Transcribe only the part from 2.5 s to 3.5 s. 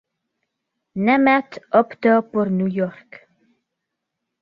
York.